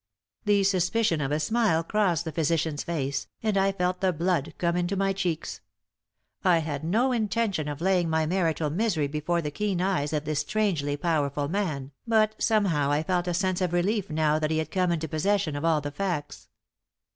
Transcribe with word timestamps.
The 0.45 0.63
suspicion 0.63 1.21
of 1.21 1.31
a 1.31 1.39
smile 1.39 1.83
crossed 1.83 2.25
the 2.25 2.31
physician's 2.31 2.83
face, 2.83 3.27
and 3.43 3.55
I 3.55 3.71
felt 3.71 4.01
the 4.01 4.11
blood 4.11 4.55
come 4.57 4.75
into 4.75 4.95
my 4.95 5.13
cheeks. 5.13 5.61
I 6.43 6.57
had 6.57 6.83
no 6.83 7.11
intention 7.11 7.67
of 7.67 7.81
laying 7.81 8.09
my 8.09 8.25
marital 8.25 8.71
misery 8.71 9.05
before 9.07 9.43
the 9.43 9.51
keen 9.51 9.79
eyes 9.79 10.11
of 10.11 10.25
this 10.25 10.39
strangely 10.39 10.97
powerful 10.97 11.47
man, 11.47 11.91
but 12.07 12.33
somehow 12.41 12.89
I 12.89 13.03
felt 13.03 13.27
a 13.27 13.35
sense 13.35 13.61
of 13.61 13.73
relief 13.73 14.09
now 14.09 14.39
that 14.39 14.49
he 14.49 14.57
had 14.57 14.71
come 14.71 14.91
into 14.91 15.07
possession 15.07 15.55
of 15.55 15.63
all 15.63 15.81
the 15.81 15.91
facts. 15.91 16.49